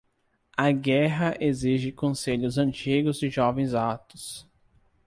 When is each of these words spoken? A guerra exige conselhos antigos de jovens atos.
A 0.57 0.71
guerra 0.73 1.37
exige 1.39 1.91
conselhos 1.91 2.57
antigos 2.57 3.19
de 3.19 3.29
jovens 3.29 3.75
atos. 3.75 4.47